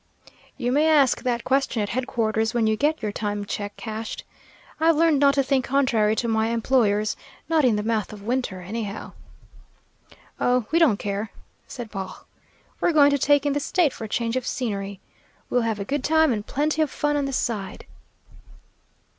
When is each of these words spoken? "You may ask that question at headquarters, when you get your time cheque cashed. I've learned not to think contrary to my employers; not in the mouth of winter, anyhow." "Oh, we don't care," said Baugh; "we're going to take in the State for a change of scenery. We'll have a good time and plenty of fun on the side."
"You 0.57 0.71
may 0.71 0.89
ask 0.89 1.21
that 1.21 1.43
question 1.43 1.79
at 1.83 1.89
headquarters, 1.89 2.55
when 2.55 2.65
you 2.65 2.75
get 2.75 3.03
your 3.03 3.11
time 3.11 3.45
cheque 3.45 3.77
cashed. 3.77 4.23
I've 4.79 4.95
learned 4.95 5.19
not 5.19 5.35
to 5.35 5.43
think 5.43 5.63
contrary 5.65 6.15
to 6.15 6.27
my 6.27 6.47
employers; 6.47 7.15
not 7.47 7.63
in 7.63 7.75
the 7.75 7.83
mouth 7.83 8.11
of 8.11 8.23
winter, 8.23 8.61
anyhow." 8.61 9.11
"Oh, 10.39 10.65
we 10.71 10.79
don't 10.79 10.97
care," 10.97 11.29
said 11.67 11.91
Baugh; 11.91 12.21
"we're 12.79 12.93
going 12.93 13.11
to 13.11 13.19
take 13.19 13.45
in 13.45 13.53
the 13.53 13.59
State 13.59 13.93
for 13.93 14.05
a 14.05 14.09
change 14.09 14.35
of 14.35 14.47
scenery. 14.47 14.99
We'll 15.51 15.61
have 15.61 15.79
a 15.79 15.85
good 15.85 16.03
time 16.03 16.33
and 16.33 16.47
plenty 16.47 16.81
of 16.81 16.89
fun 16.89 17.15
on 17.15 17.25
the 17.25 17.31
side." 17.31 17.85